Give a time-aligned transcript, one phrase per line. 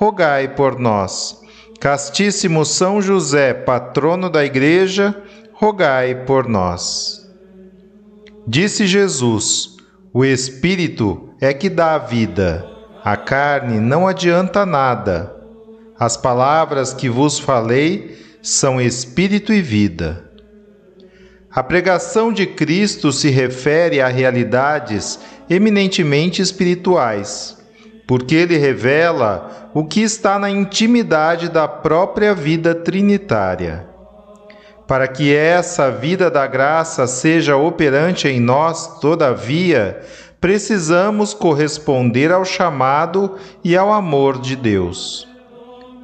[0.00, 1.42] rogai por nós.
[1.78, 5.14] Castíssimo São José, patrono da Igreja,
[5.52, 7.30] rogai por nós.
[8.46, 9.76] Disse Jesus:
[10.10, 12.66] O Espírito é que dá a vida,
[13.04, 15.36] a carne não adianta nada.
[15.98, 20.30] As palavras que vos falei são Espírito e vida.
[21.50, 27.59] A pregação de Cristo se refere a realidades eminentemente espirituais
[28.10, 33.86] porque ele revela o que está na intimidade da própria vida trinitária.
[34.84, 40.00] Para que essa vida da graça seja operante em nós, todavia,
[40.40, 45.28] precisamos corresponder ao chamado e ao amor de Deus.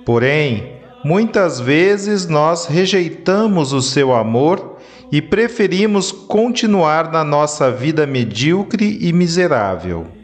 [0.05, 4.77] Porém, muitas vezes nós rejeitamos o seu amor
[5.11, 10.16] e preferimos continuar na nossa vida medíocre e miserável.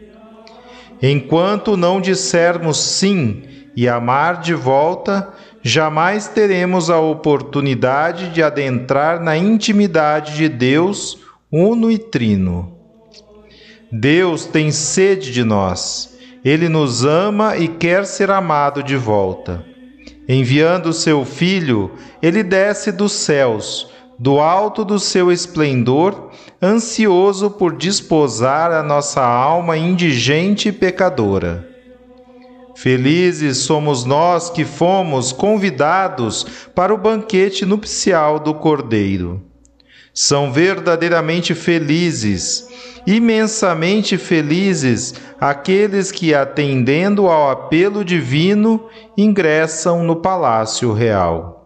[1.05, 3.43] Enquanto não dissermos sim
[3.75, 11.19] e amar de volta, jamais teremos a oportunidade de adentrar na intimidade de Deus,
[11.51, 12.77] uno e trino.
[13.91, 16.17] Deus tem sede de nós.
[16.41, 19.61] Ele nos ama e quer ser amado de volta.
[20.25, 21.91] Enviando seu Filho,
[22.21, 23.92] ele desce dos céus
[24.23, 26.29] do alto do seu esplendor,
[26.61, 31.67] ansioso por desposar a nossa alma indigente e pecadora.
[32.73, 39.43] Felizes somos nós que fomos convidados para o banquete nupcial do Cordeiro.
[40.13, 42.69] São verdadeiramente felizes,
[43.05, 51.62] imensamente felizes, aqueles que, atendendo ao apelo divino, ingressam no palácio real.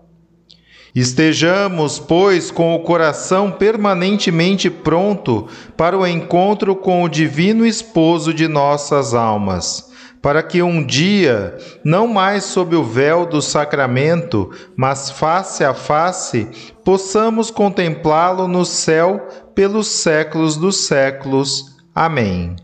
[0.99, 5.47] Estejamos, pois, com o coração permanentemente pronto
[5.77, 9.91] para o encontro com o Divino Esposo de nossas almas,
[10.23, 16.47] para que um dia, não mais sob o véu do sacramento, mas face a face,
[16.83, 21.77] possamos contemplá-lo no céu pelos séculos dos séculos.
[21.93, 22.55] Amém.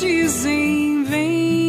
[0.00, 1.67] dizem vem.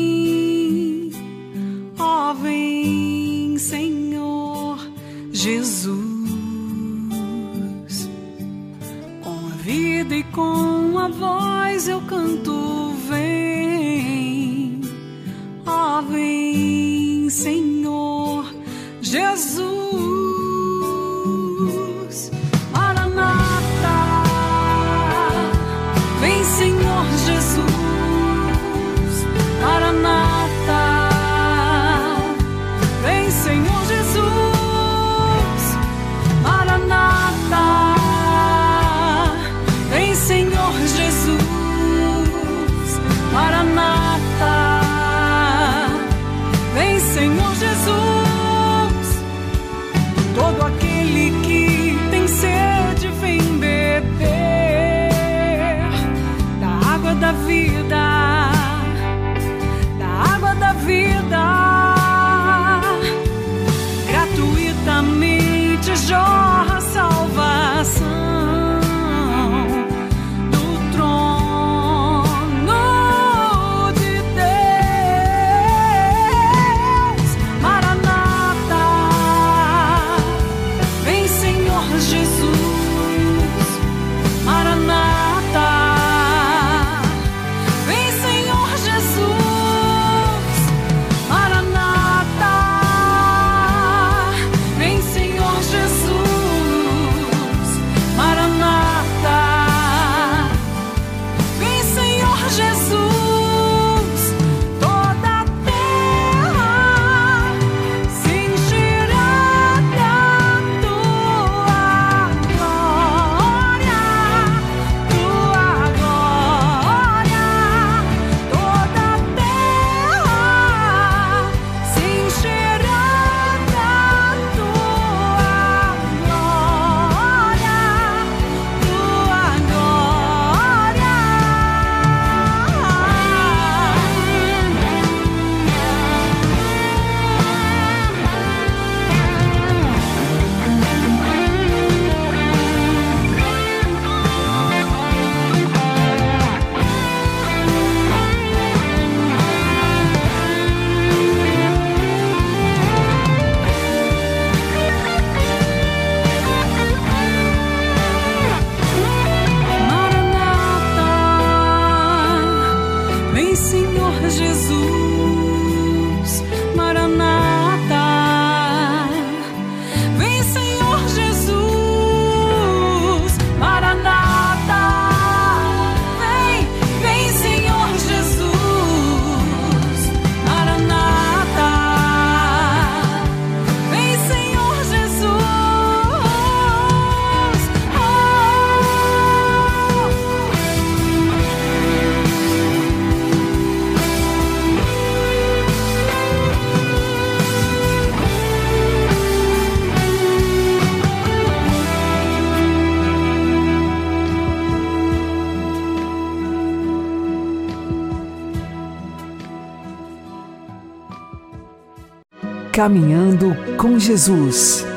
[212.79, 214.87] Caminhando com Jesus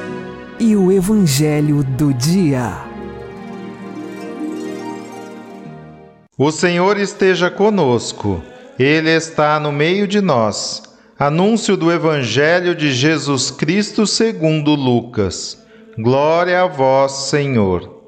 [0.61, 2.77] e o Evangelho do Dia.
[6.39, 8.41] O Senhor esteja conosco,
[8.79, 10.85] Ele está no meio de nós.
[11.19, 15.61] Anúncio do Evangelho de Jesus Cristo segundo Lucas.
[15.99, 18.01] Glória a vós, Senhor.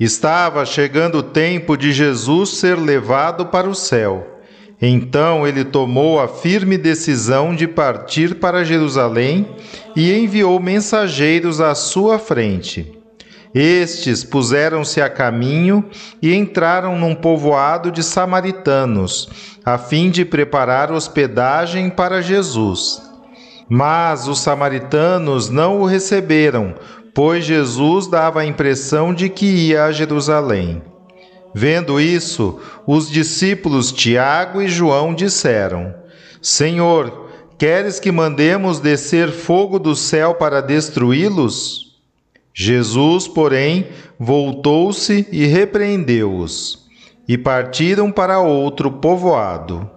[0.00, 4.35] Estava chegando o tempo de Jesus ser levado para o céu.
[4.80, 9.48] Então ele tomou a firme decisão de partir para Jerusalém
[9.94, 12.92] e enviou mensageiros à sua frente.
[13.54, 15.82] Estes puseram-se a caminho
[16.20, 19.30] e entraram num povoado de samaritanos,
[19.64, 23.00] a fim de preparar hospedagem para Jesus.
[23.66, 26.74] Mas os samaritanos não o receberam,
[27.14, 30.82] pois Jesus dava a impressão de que ia a Jerusalém.
[31.58, 35.94] Vendo isso, os discípulos Tiago e João disseram:
[36.42, 41.96] Senhor, queres que mandemos descer fogo do céu para destruí-los?
[42.52, 43.86] Jesus, porém,
[44.18, 46.86] voltou-se e repreendeu-os,
[47.26, 49.90] e partiram para outro povoado.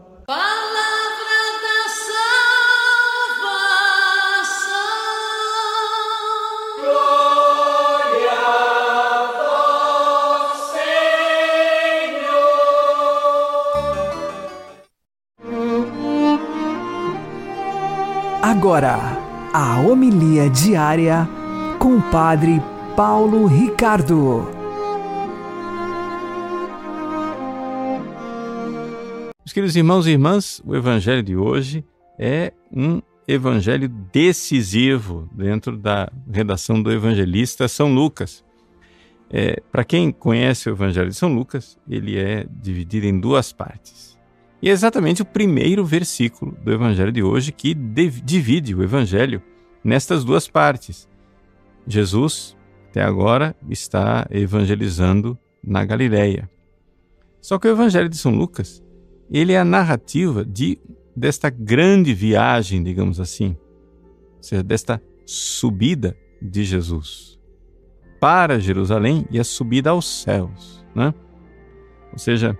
[18.60, 18.98] Agora,
[19.54, 21.26] a homilia diária
[21.80, 22.62] com o Padre
[22.94, 24.50] Paulo Ricardo.
[29.40, 31.86] Meus queridos irmãos e irmãs, o evangelho de hoje
[32.20, 38.44] é um evangelho decisivo dentro da redação do evangelista São Lucas.
[39.30, 44.19] É, Para quem conhece o evangelho de São Lucas, ele é dividido em duas partes.
[44.62, 49.42] E é exatamente o primeiro versículo do evangelho de hoje que divide o evangelho
[49.84, 51.08] nestas duas partes.
[51.88, 52.58] Jesus,
[52.90, 56.50] até agora, está evangelizando na Galileia.
[57.42, 58.84] Só que o evangelho de São Lucas,
[59.32, 60.78] ele é a narrativa de
[61.16, 63.58] desta grande viagem, digamos assim,
[64.38, 67.38] ou seja, desta subida de Jesus
[68.20, 71.14] para Jerusalém e a subida aos céus, né?
[72.12, 72.58] Ou seja,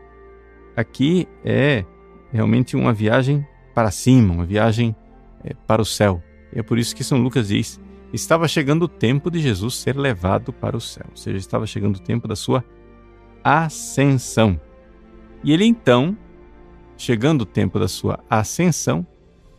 [0.80, 1.84] aqui é
[2.32, 4.96] realmente uma viagem para cima, uma viagem
[5.44, 6.24] é, para o céu.
[6.54, 7.80] E é por isso que São Lucas diz:
[8.14, 11.98] estava chegando o tempo de Jesus ser levado para o céu, ou seja, estava chegando
[11.98, 12.64] o tempo da sua
[13.44, 14.60] ascensão.
[15.44, 16.18] E ele então,
[16.98, 19.06] chegando o tempo da sua ascensão,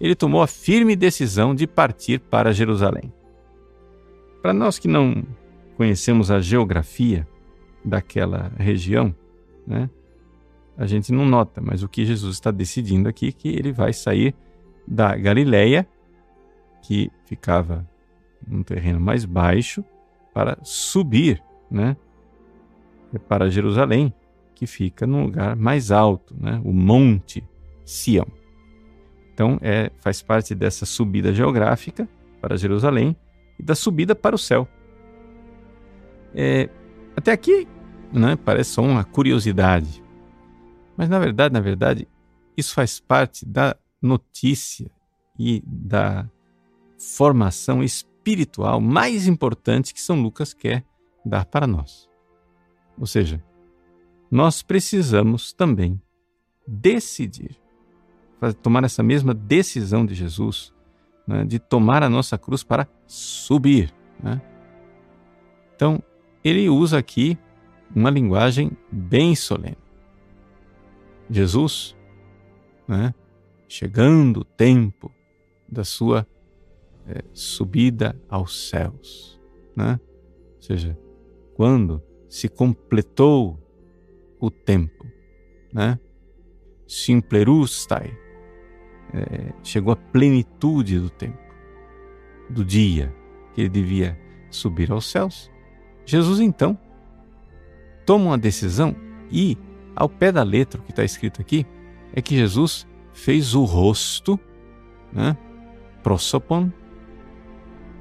[0.01, 3.13] ele tomou a firme decisão de partir para Jerusalém.
[4.43, 5.23] Para nós que não
[5.77, 7.27] conhecemos a geografia
[7.85, 9.15] daquela região,
[9.67, 9.89] né,
[10.81, 13.93] a gente não nota, mas o que Jesus está decidindo aqui é que ele vai
[13.93, 14.35] sair
[14.89, 15.87] da Galileia,
[16.81, 17.87] que ficava
[18.49, 19.85] num terreno mais baixo,
[20.33, 21.95] para subir, né,
[23.29, 24.11] para Jerusalém,
[24.55, 27.45] que fica num lugar mais alto, né, o Monte
[27.85, 28.27] Sião.
[29.35, 32.09] Então, é, faz parte dessa subida geográfica
[32.41, 33.15] para Jerusalém
[33.59, 34.67] e da subida para o céu.
[36.35, 36.71] É,
[37.15, 37.69] até aqui,
[38.11, 40.00] né, parece só uma curiosidade,
[41.01, 42.07] mas na verdade, na verdade,
[42.55, 44.91] isso faz parte da notícia
[45.39, 46.29] e da
[46.99, 50.85] formação espiritual mais importante que São Lucas quer
[51.25, 52.07] dar para nós.
[52.99, 53.43] Ou seja,
[54.31, 55.99] nós precisamos também
[56.69, 57.57] decidir,
[58.63, 60.71] tomar essa mesma decisão de Jesus,
[61.27, 63.91] né, de tomar a nossa cruz para subir.
[64.23, 64.39] Né?
[65.75, 66.03] Então,
[66.45, 67.39] ele usa aqui
[67.97, 69.80] uma linguagem bem solene.
[71.31, 71.97] Jesus,
[72.89, 73.15] né,
[73.69, 75.13] chegando o tempo
[75.69, 76.27] da sua
[77.07, 79.41] é, subida aos céus,
[79.77, 80.01] né?
[80.57, 80.99] ou seja,
[81.55, 83.59] quando se completou
[84.41, 85.07] o tempo,
[85.73, 85.99] né?
[86.87, 88.17] Simplerustai,
[89.13, 91.39] é, chegou a plenitude do tempo,
[92.49, 93.15] do dia
[93.53, 94.19] que ele devia
[94.51, 95.51] subir aos céus.
[96.05, 96.79] Jesus então
[98.05, 98.97] toma uma decisão
[99.31, 99.57] e
[100.01, 101.67] ao pé da letra, o que está escrito aqui
[102.15, 104.41] é que Jesus fez o rosto,
[105.13, 105.37] né,
[106.03, 106.73] prosopon,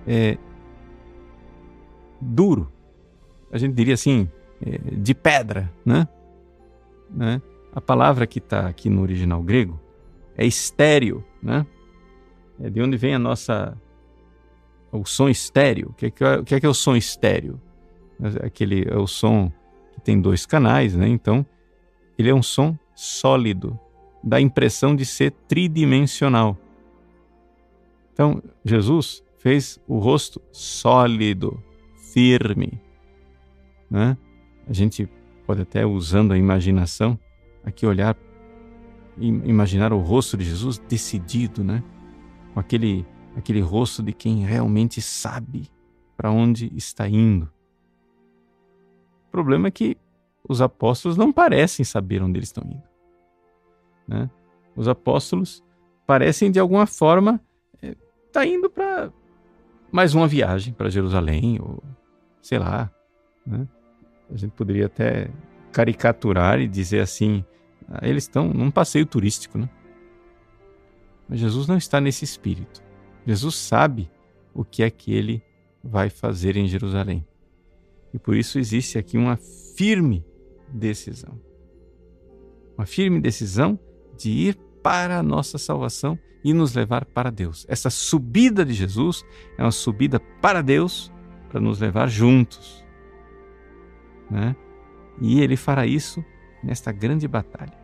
[0.07, 0.37] é,
[2.21, 2.71] duro.
[3.51, 4.29] A gente diria assim,
[4.65, 6.07] é, de pedra, né?
[7.09, 7.41] né?
[7.75, 9.77] A palavra que está aqui no original grego
[10.37, 11.65] é estéreo, né?
[12.61, 13.77] É de onde vem a nossa
[14.89, 15.89] o som estéreo.
[15.89, 17.59] O é, que é, o que é, que é o som estéreo?
[18.41, 19.51] Aquele é o som
[19.93, 21.07] que tem dois canais, né?
[21.07, 21.45] Então
[22.19, 23.79] ele é um som sólido,
[24.21, 26.57] dá a impressão de ser tridimensional.
[28.11, 31.63] Então, Jesus fez o rosto sólido,
[32.13, 32.81] firme.
[33.89, 34.17] Né?
[34.67, 35.07] A gente
[35.47, 37.17] pode até, usando a imaginação,
[37.63, 38.17] aqui olhar,
[39.17, 41.81] imaginar o rosto de Jesus decidido, né?
[42.53, 43.05] com aquele,
[43.37, 45.71] aquele rosto de quem realmente sabe
[46.17, 47.49] para onde está indo.
[49.27, 49.95] O problema é que
[50.49, 52.83] os apóstolos não parecem saber onde eles estão indo.
[54.07, 54.27] Né?
[54.75, 55.63] Os apóstolos
[56.07, 57.39] parecem, de alguma forma,
[57.75, 57.95] estar é,
[58.33, 59.13] tá indo para
[59.91, 61.83] mais uma viagem para Jerusalém, ou
[62.41, 62.91] sei lá.
[63.45, 63.67] Né?
[64.31, 65.29] A gente poderia até
[65.71, 67.45] caricaturar e dizer assim:
[67.87, 69.59] ah, eles estão num passeio turístico.
[69.59, 69.69] Né?
[71.27, 72.83] Mas Jesus não está nesse espírito.
[73.23, 74.09] Jesus sabe
[74.51, 75.43] o que é que ele
[75.83, 77.23] vai fazer em Jerusalém.
[78.11, 80.25] E por isso existe aqui uma firme
[80.71, 81.39] decisão.
[82.77, 83.79] Uma firme decisão
[84.17, 87.65] de ir para a nossa salvação e nos levar para Deus.
[87.69, 89.25] Essa subida de Jesus
[89.57, 91.11] é uma subida para Deus
[91.49, 92.85] para nos levar juntos.
[94.29, 94.55] Né?
[95.19, 96.23] E ele fará isso
[96.63, 97.77] nesta grande batalha.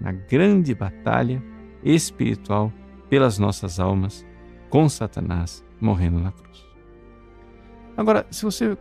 [0.00, 1.42] Na grande batalha
[1.82, 2.72] espiritual
[3.08, 4.24] pelas nossas almas
[4.70, 6.64] com Satanás morrendo na cruz.
[7.96, 8.76] Agora, se você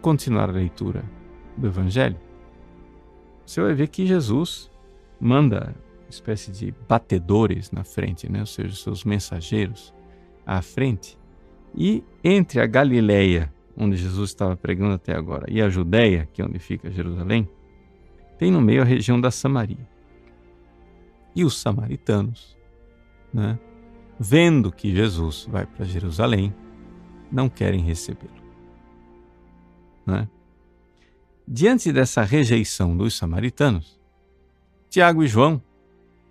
[0.00, 1.04] continuar a leitura
[1.56, 2.18] do Evangelho,
[3.46, 4.70] você vai ver que Jesus
[5.20, 8.40] manda uma espécie de batedores na frente, né?
[8.40, 9.94] ou seja, seus mensageiros
[10.44, 11.16] à frente.
[11.74, 16.44] E entre a Galileia, onde Jesus estava pregando até agora, e a Judéia, que é
[16.44, 17.48] onde fica Jerusalém,
[18.38, 19.88] tem no meio a região da Samaria.
[21.34, 22.56] E os samaritanos,
[23.32, 23.58] né,
[24.18, 26.54] vendo que Jesus vai para Jerusalém,
[27.30, 28.42] não querem recebê-lo.
[30.06, 30.28] Né?
[31.48, 34.00] Diante dessa rejeição dos samaritanos,
[34.90, 35.62] Tiago e João,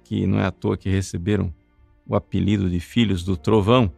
[0.04, 1.54] que não é à toa que receberam
[2.06, 3.92] o apelido de filhos do trovão,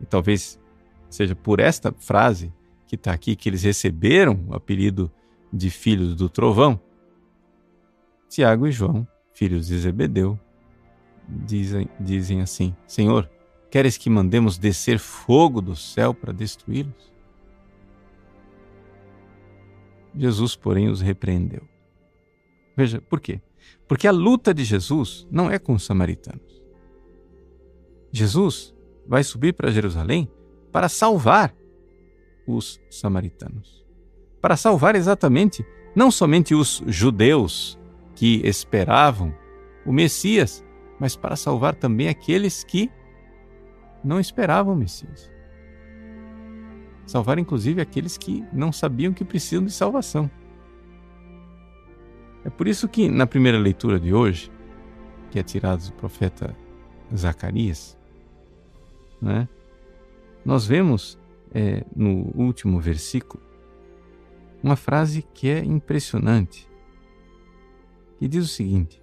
[0.00, 0.60] e talvez
[1.08, 2.52] seja por esta frase
[2.86, 5.10] que está aqui que eles receberam o apelido
[5.52, 6.80] de filhos do trovão,
[8.28, 10.38] Tiago e João, filhos de Zebedeu,
[11.28, 13.30] dizem, dizem assim: Senhor,
[13.70, 17.12] queres que mandemos descer fogo do céu para destruí-los?
[20.16, 21.62] Jesus, porém, os repreendeu.
[22.76, 23.40] Veja, por quê?
[23.86, 26.62] Porque a luta de Jesus não é com os samaritanos.
[28.12, 28.74] Jesus
[29.06, 30.30] vai subir para Jerusalém
[30.72, 31.54] para salvar
[32.46, 33.84] os samaritanos.
[34.40, 35.64] Para salvar exatamente
[35.94, 37.78] não somente os judeus
[38.14, 39.34] que esperavam
[39.84, 40.64] o Messias,
[40.98, 42.90] mas para salvar também aqueles que
[44.02, 45.30] não esperavam o Messias
[47.10, 50.30] salvar inclusive aqueles que não sabiam que precisam de salvação.
[52.44, 54.50] É por isso que na primeira leitura de hoje,
[55.30, 56.56] que é tirada do profeta
[57.14, 57.98] Zacarias,
[59.20, 59.48] né,
[60.44, 61.18] nós vemos
[61.52, 63.42] é, no último versículo
[64.62, 66.68] uma frase que é impressionante,
[68.18, 69.02] que diz o seguinte: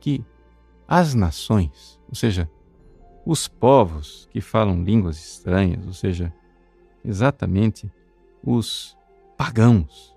[0.00, 0.24] que
[0.88, 2.50] as nações, ou seja,
[3.26, 6.32] os povos que falam línguas estranhas, ou seja,
[7.04, 7.90] exatamente
[8.44, 8.96] os
[9.36, 10.14] pagãos.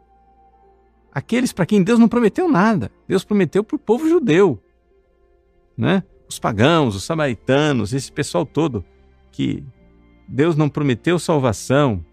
[1.11, 2.91] Aqueles para quem Deus não prometeu nada.
[3.07, 4.61] Deus prometeu para o povo judeu.
[5.77, 6.03] Né?
[6.27, 8.83] Os pagãos, os samaritanos, esse pessoal todo
[9.31, 9.63] que
[10.27, 12.03] Deus não prometeu salvação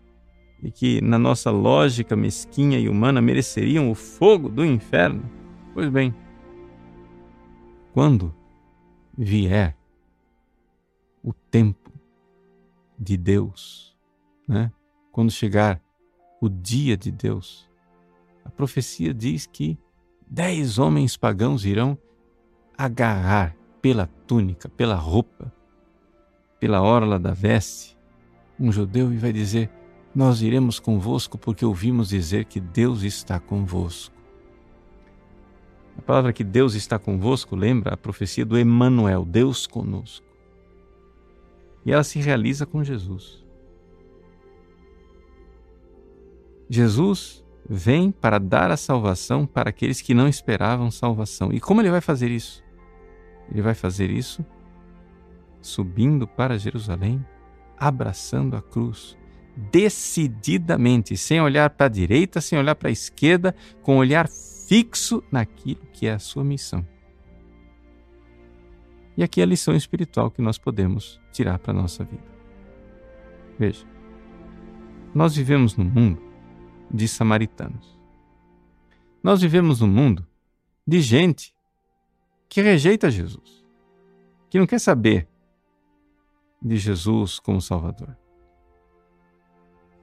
[0.63, 5.29] e que, na nossa lógica mesquinha e humana, mereceriam o fogo do inferno.
[5.75, 6.15] Pois bem,
[7.93, 8.33] quando
[9.17, 9.77] vier
[11.23, 11.91] o tempo
[12.99, 13.92] de Deus,
[14.47, 14.73] né?
[15.11, 15.81] quando chegar
[16.41, 17.69] o dia de Deus,
[18.45, 19.79] a profecia diz que
[20.27, 21.97] dez homens pagãos irão
[22.77, 25.53] agarrar pela túnica, pela roupa,
[26.59, 27.97] pela orla da veste,
[28.59, 29.71] um judeu e vai dizer:
[30.15, 34.15] Nós iremos convosco porque ouvimos dizer que Deus está convosco.
[35.99, 40.25] A palavra que Deus está convosco lembra a profecia do Emanuel, Deus conosco.
[41.85, 43.42] E ela se realiza com Jesus.
[46.75, 51.53] Jesus vem para dar a salvação para aqueles que não esperavam salvação.
[51.53, 52.65] E como ele vai fazer isso?
[53.51, 54.43] Ele vai fazer isso
[55.61, 57.23] subindo para Jerusalém,
[57.77, 59.19] abraçando a cruz,
[59.71, 65.23] decididamente, sem olhar para a direita, sem olhar para a esquerda, com um olhar fixo
[65.31, 66.87] naquilo que é a sua missão.
[69.15, 72.25] E aqui é a lição espiritual que nós podemos tirar para a nossa vida.
[73.59, 73.85] Veja,
[75.15, 76.32] nós vivemos num mundo
[76.93, 77.99] de samaritanos.
[79.23, 80.27] Nós vivemos num mundo
[80.87, 81.55] de gente
[82.49, 83.65] que rejeita Jesus,
[84.51, 85.29] que não quer saber
[86.61, 88.17] de Jesus como Salvador.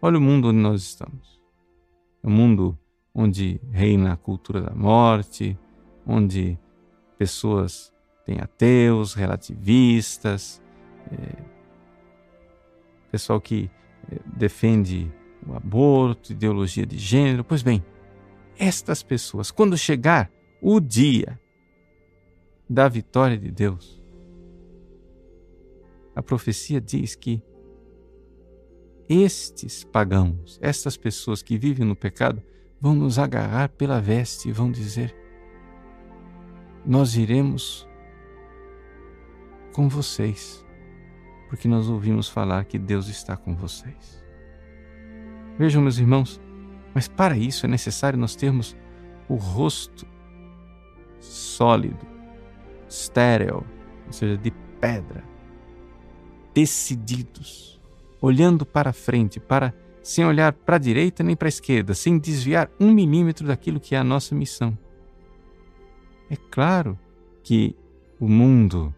[0.01, 1.39] Olha o mundo onde nós estamos.
[2.23, 2.77] É um mundo
[3.13, 5.57] onde reina a cultura da morte,
[6.05, 6.57] onde
[7.17, 7.93] pessoas
[8.25, 10.61] têm ateus, relativistas,
[11.11, 11.43] é,
[13.11, 13.69] pessoal que
[14.09, 15.11] é, defende
[15.47, 17.43] o aborto, ideologia de gênero.
[17.43, 17.83] Pois bem,
[18.57, 21.39] estas pessoas, quando chegar o dia
[22.69, 24.01] da vitória de Deus,
[26.15, 27.41] a profecia diz que
[29.07, 32.43] estes pagãos, estas pessoas que vivem no pecado,
[32.79, 35.15] vão nos agarrar pela veste e vão dizer:
[36.85, 37.87] Nós iremos
[39.73, 40.65] com vocês,
[41.47, 44.18] porque nós ouvimos falar que Deus está com vocês.
[45.59, 46.39] Vejam, meus irmãos,
[46.95, 48.77] mas para isso é necessário nós termos
[49.27, 50.07] o rosto
[51.19, 52.07] sólido,
[52.87, 53.65] estéril,
[54.07, 55.21] ou seja, de pedra,
[56.53, 57.77] decididos,
[58.21, 62.71] olhando para frente, para sem olhar para a direita nem para a esquerda, sem desviar
[62.79, 64.77] um milímetro daquilo que é a nossa missão.
[66.29, 66.97] É claro
[67.43, 67.75] que
[68.17, 68.95] o mundo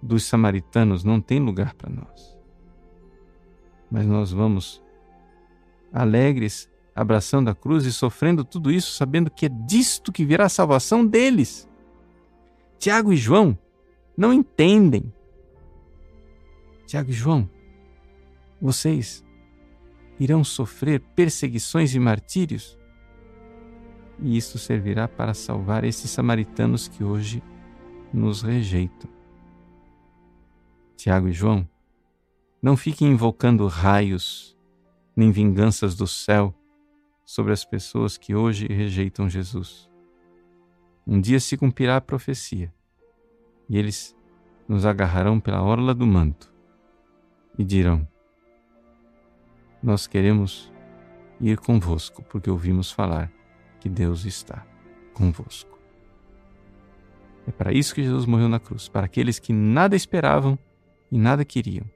[0.00, 2.38] dos samaritanos não tem lugar para nós.
[3.90, 4.80] Mas nós vamos
[5.92, 10.48] alegres, abraçando a cruz e sofrendo tudo isso, sabendo que é disto que virá a
[10.48, 11.68] salvação deles.
[12.78, 13.58] Tiago e João
[14.16, 15.12] não entendem
[16.88, 17.48] Tiago e João,
[18.60, 19.22] vocês
[20.18, 22.78] irão sofrer perseguições e martírios,
[24.18, 27.42] e isto servirá para salvar esses samaritanos que hoje
[28.12, 29.10] nos rejeitam.
[30.96, 31.68] Tiago e João,
[32.60, 34.57] não fiquem invocando raios
[35.18, 36.54] nem vinganças do céu
[37.24, 39.90] sobre as pessoas que hoje rejeitam Jesus.
[41.04, 42.72] Um dia se cumprirá a profecia
[43.68, 44.16] e eles
[44.68, 46.54] nos agarrarão pela orla do manto
[47.58, 48.06] e dirão:
[49.82, 50.72] Nós queremos
[51.40, 53.28] ir convosco, porque ouvimos falar
[53.80, 54.64] que Deus está
[55.14, 55.76] convosco.
[57.44, 60.56] É para isso que Jesus morreu na cruz, para aqueles que nada esperavam
[61.10, 61.90] e nada queriam.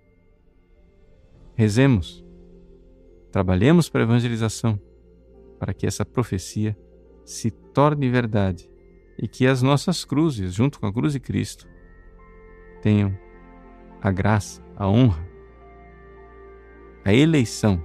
[1.55, 2.22] Rezemos,
[3.33, 4.81] trabalhemos para a evangelização,
[5.59, 6.77] para que essa profecia
[7.25, 8.71] se torne verdade
[9.19, 11.67] e que as nossas cruzes, junto com a cruz de Cristo,
[12.81, 13.17] tenham
[14.01, 15.33] a graça, a honra
[17.05, 17.85] a eleição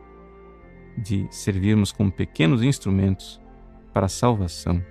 [0.97, 3.41] de servirmos como pequenos instrumentos
[3.93, 4.83] para a salvação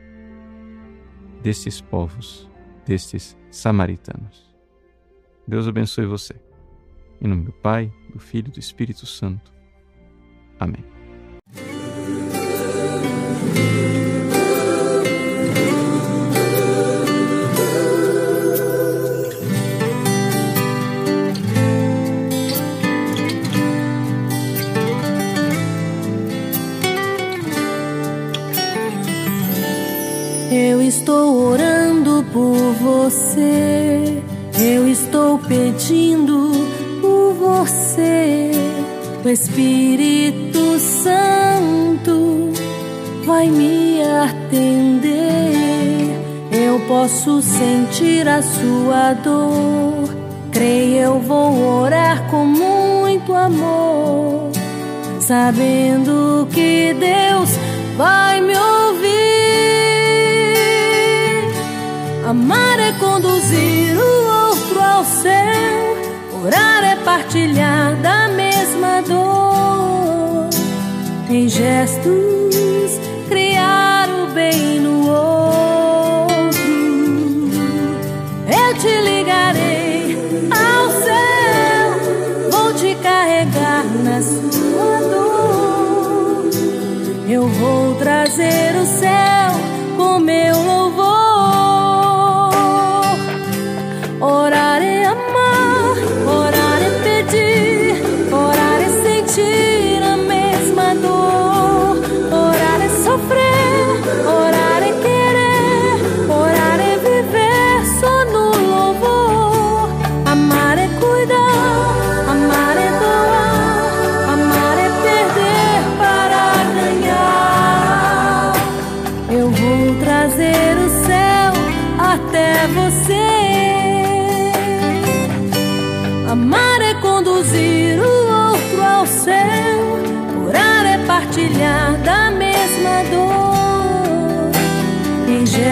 [1.43, 2.51] destes povos,
[2.85, 4.55] destes samaritanos.
[5.47, 6.35] Deus abençoe você.
[7.21, 9.56] Em nome do Pai, do Filho e do Espírito Santo.
[10.59, 10.87] Amém.
[30.87, 34.23] estou orando por você.
[34.59, 36.51] Eu estou pedindo
[37.01, 38.46] por você.
[39.27, 42.53] O Espírito Santo
[43.25, 45.17] vai me atender.
[46.53, 50.15] Eu posso sentir a sua dor.
[50.53, 54.53] Creio, eu vou orar com muito amor,
[55.19, 57.51] sabendo que Deus
[57.97, 59.09] vai me ouvir.
[62.29, 65.96] Amar é conduzir o outro ao céu,
[66.47, 70.49] orar é partilhar da mesma dor.
[71.29, 75.56] Em gestos, criar o bem no outro.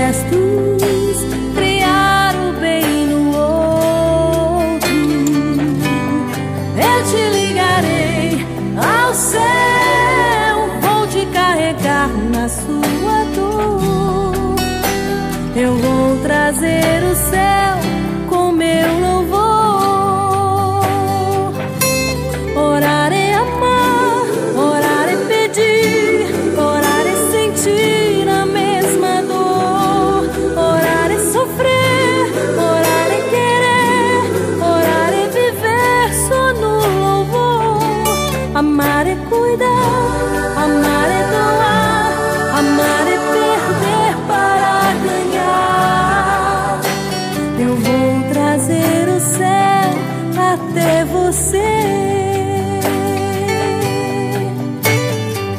[0.04, 0.43] restu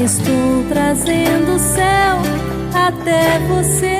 [0.06, 2.20] Estou trazendo o céu
[2.76, 3.98] até você.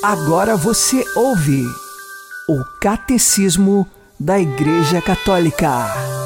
[0.00, 1.64] Agora você ouve
[2.48, 3.88] o Catecismo
[4.20, 6.17] da Igreja Católica.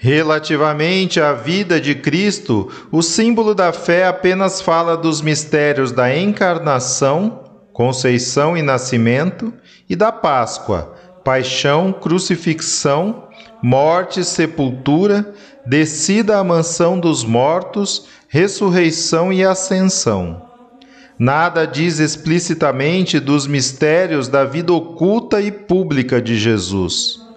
[0.00, 7.40] Relativamente à vida de Cristo, o símbolo da fé apenas fala dos mistérios da encarnação,
[7.72, 9.52] conceição e nascimento,
[9.90, 13.24] e da Páscoa, paixão, crucifixão,
[13.60, 15.34] morte, sepultura,
[15.66, 20.46] descida à mansão dos mortos, ressurreição e ascensão.
[21.18, 27.27] Nada diz explicitamente dos mistérios da vida oculta e pública de Jesus.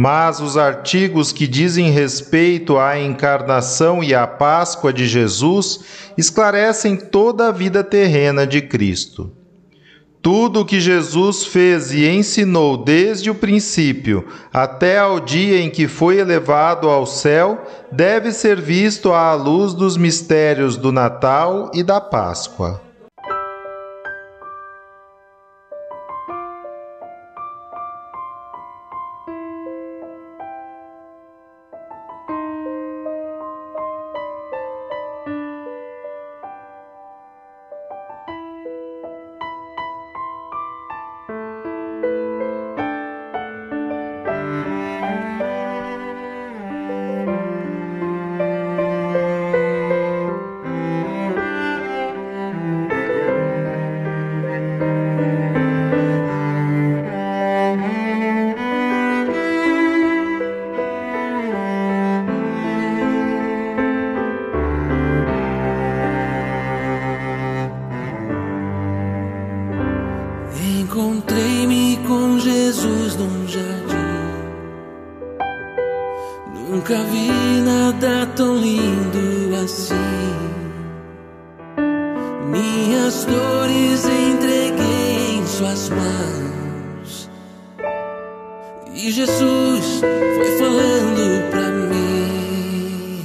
[0.00, 5.80] Mas os artigos que dizem respeito à encarnação e à Páscoa de Jesus
[6.16, 9.32] esclarecem toda a vida terrena de Cristo.
[10.22, 15.88] Tudo o que Jesus fez e ensinou desde o princípio até ao dia em que
[15.88, 22.00] foi elevado ao céu deve ser visto à luz dos mistérios do Natal e da
[22.00, 22.87] Páscoa.
[89.00, 93.22] E Jesus foi falando pra mim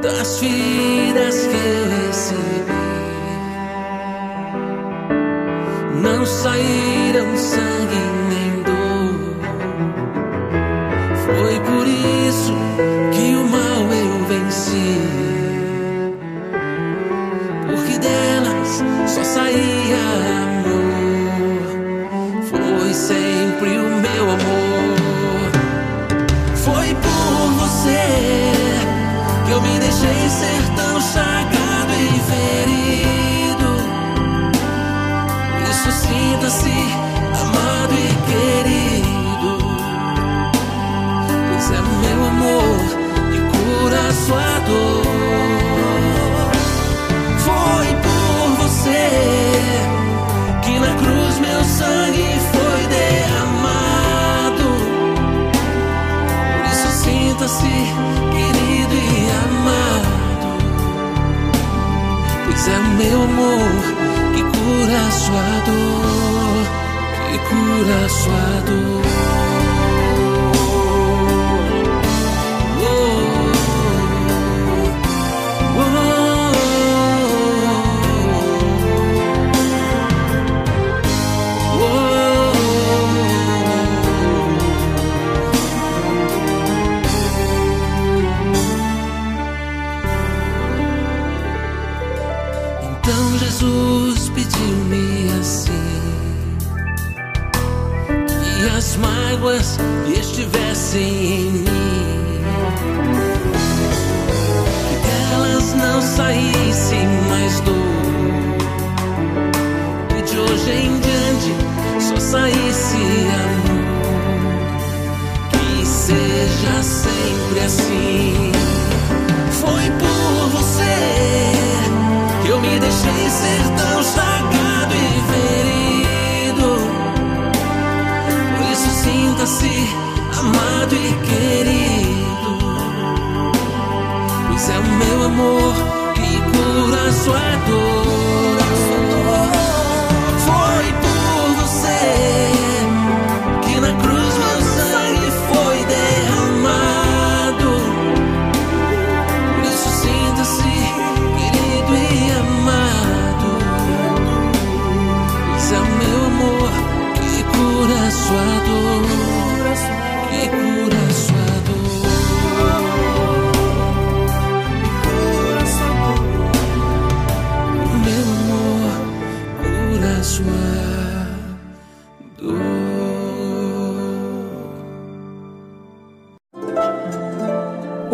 [0.00, 2.72] das vidas que eu recebi.
[6.00, 8.03] Não saíram sangue
[36.44, 37.13] sinta-se
[65.28, 65.74] amado
[67.34, 69.43] e querido.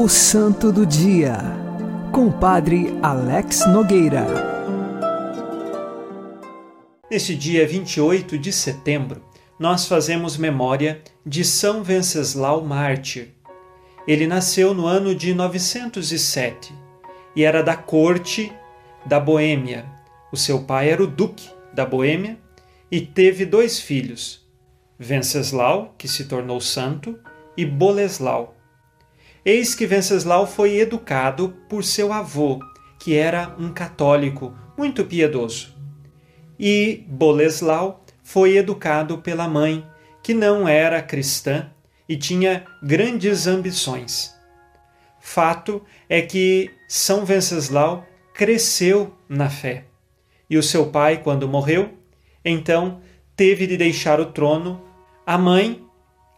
[0.00, 1.36] O Santo do Dia,
[2.10, 4.24] com o Padre Alex Nogueira.
[7.10, 9.22] Neste dia 28 de setembro,
[9.58, 13.34] nós fazemos memória de São Venceslau Mártir.
[14.08, 16.72] Ele nasceu no ano de 907
[17.36, 18.50] e era da corte
[19.04, 19.84] da Boêmia.
[20.32, 22.38] O seu pai era o duque da Boêmia
[22.90, 24.48] e teve dois filhos,
[24.98, 27.18] Venceslau, que se tornou santo,
[27.54, 28.56] e Boleslau.
[29.44, 32.60] Eis que Venceslau foi educado por seu avô,
[32.98, 35.74] que era um católico muito piedoso.
[36.58, 39.86] E Boleslau foi educado pela mãe,
[40.22, 41.70] que não era cristã
[42.06, 44.34] e tinha grandes ambições.
[45.18, 49.84] Fato é que São Venceslau cresceu na fé.
[50.50, 51.94] E o seu pai, quando morreu,
[52.44, 53.00] então
[53.34, 54.82] teve de deixar o trono,
[55.26, 55.82] a mãe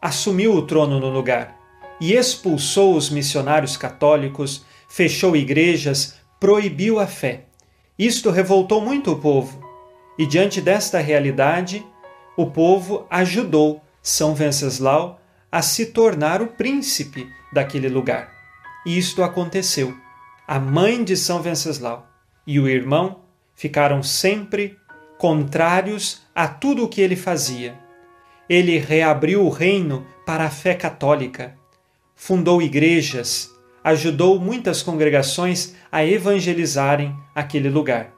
[0.00, 1.61] assumiu o trono no lugar
[2.02, 7.44] e expulsou os missionários católicos, fechou igrejas, proibiu a fé.
[7.96, 9.62] Isto revoltou muito o povo,
[10.18, 11.86] e diante desta realidade,
[12.36, 18.32] o povo ajudou São Venceslau a se tornar o príncipe daquele lugar.
[18.84, 19.96] E isto aconteceu.
[20.44, 22.04] A mãe de São Venceslau
[22.44, 23.20] e o irmão
[23.54, 24.76] ficaram sempre
[25.18, 27.78] contrários a tudo o que ele fazia.
[28.48, 31.61] Ele reabriu o reino para a fé católica,
[32.24, 33.50] fundou igrejas,
[33.82, 38.14] ajudou muitas congregações a evangelizarem aquele lugar.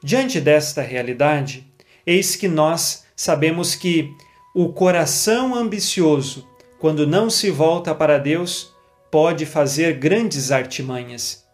[0.00, 1.66] Diante desta realidade,
[2.06, 4.08] eis que nós sabemos que
[4.54, 6.46] o coração ambicioso,
[6.78, 8.72] quando não se volta para Deus,
[9.10, 11.44] pode fazer grandes artimanhas.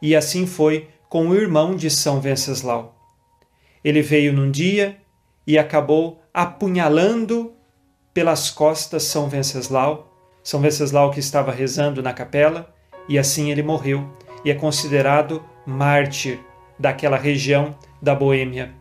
[0.00, 2.96] E assim foi com o irmão de São Venceslau.
[3.82, 4.98] Ele veio num dia
[5.44, 7.52] e acabou apunhalando
[8.14, 10.13] pelas costas São Venceslau,
[10.44, 12.72] São Venceslau que estava rezando na capela,
[13.08, 14.08] e assim ele morreu
[14.44, 16.38] e é considerado mártir
[16.78, 18.72] daquela região da Boêmia.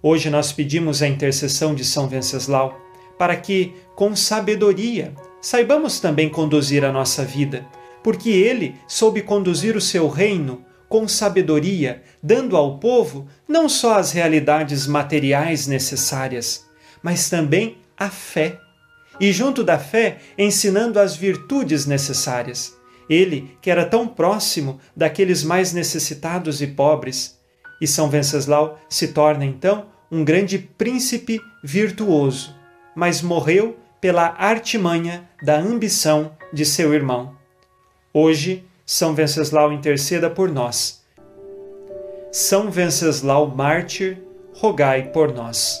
[0.00, 2.80] Hoje nós pedimos a intercessão de São Venceslau
[3.18, 7.66] para que, com sabedoria, saibamos também conduzir a nossa vida,
[8.02, 14.12] porque ele soube conduzir o seu reino com sabedoria, dando ao povo não só as
[14.12, 16.66] realidades materiais necessárias,
[17.02, 18.60] mas também a fé.
[19.20, 22.76] E junto da fé, ensinando as virtudes necessárias.
[23.08, 27.38] Ele, que era tão próximo daqueles mais necessitados e pobres.
[27.80, 32.54] E São Venceslau se torna então um grande príncipe virtuoso,
[32.94, 37.34] mas morreu pela artimanha da ambição de seu irmão.
[38.12, 41.02] Hoje, são Venceslau interceda por nós.
[42.30, 44.18] São Venceslau mártir,
[44.54, 45.80] rogai por nós.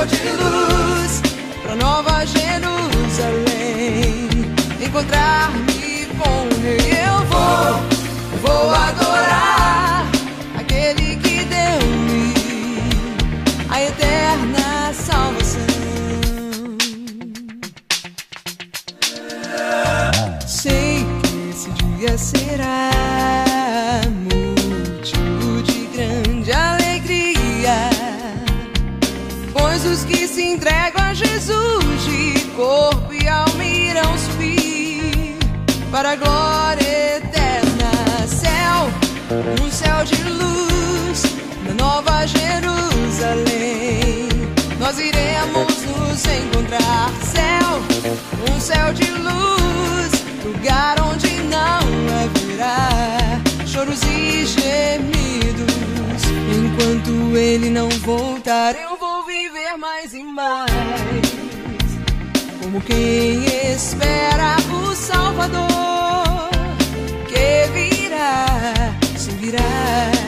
[0.00, 1.20] Céu de luz
[1.62, 4.28] para Nova Jerusalém,
[4.80, 7.04] encontrar-me com Rei.
[7.04, 7.82] Eu vou,
[8.42, 9.59] vou adorar
[36.10, 37.92] a glória eterna.
[38.26, 38.90] Céu,
[39.62, 41.22] um céu de luz,
[41.64, 44.28] na nova Jerusalém.
[44.80, 47.12] Nós iremos nos encontrar.
[47.22, 47.80] Céu,
[48.52, 50.10] um céu de luz,
[50.44, 51.78] lugar onde não
[52.24, 55.76] haverá choros e gemidos.
[56.58, 60.72] Enquanto ele não voltar, eu vou viver mais e mais
[62.60, 63.42] como quem
[63.74, 65.69] espera o Salvador
[68.30, 70.19] virá, se virá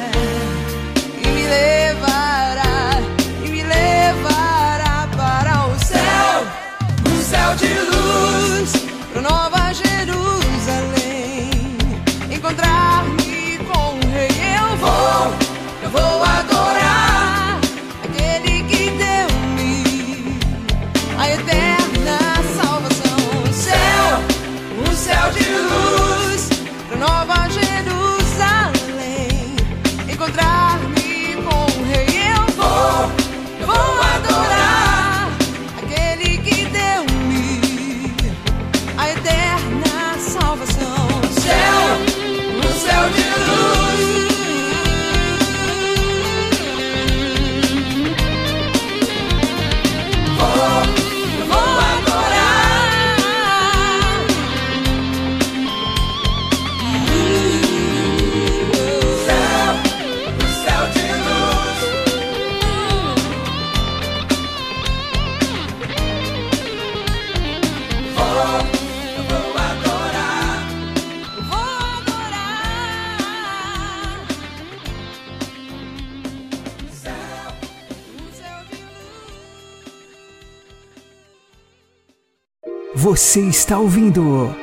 [82.95, 84.55] Você está ouvindo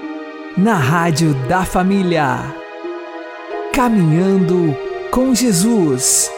[0.56, 2.54] na Rádio da Família.
[3.74, 4.78] Caminhando
[5.10, 6.32] com Jesus.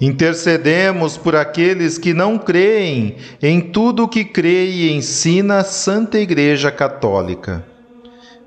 [0.00, 6.18] Intercedemos por aqueles que não creem em tudo o que crê e ensina a Santa
[6.18, 7.64] Igreja Católica.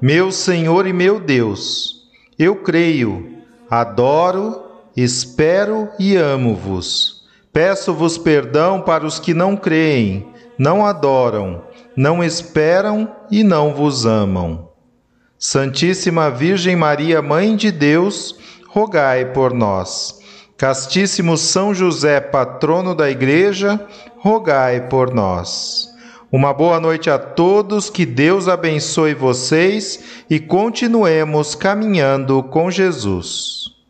[0.01, 3.37] Meu Senhor e meu Deus, eu creio,
[3.69, 4.63] adoro,
[4.97, 7.21] espero e amo-vos.
[7.53, 10.30] Peço-vos perdão para os que não creem,
[10.61, 11.63] não adoram,
[11.97, 14.69] não esperam e não vos amam.
[15.35, 18.37] Santíssima Virgem Maria, Mãe de Deus,
[18.67, 20.19] rogai por nós.
[20.55, 23.83] Castíssimo São José, patrono da Igreja,
[24.19, 25.89] rogai por nós.
[26.31, 33.80] Uma boa noite a todos, que Deus abençoe vocês e continuemos caminhando com Jesus.